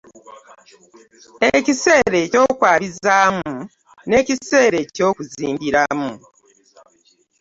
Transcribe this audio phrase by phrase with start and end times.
[1.57, 3.53] Ekiseera eky'okwabizaamu,
[4.09, 6.11] n'ekiseera eky'okuzimbiramu.